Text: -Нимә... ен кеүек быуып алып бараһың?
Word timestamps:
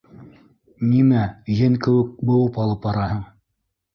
-Нимә... 0.93 1.25
ен 1.65 1.77
кеүек 1.85 2.17
быуып 2.29 2.59
алып 2.63 2.83
бараһың? 2.89 3.21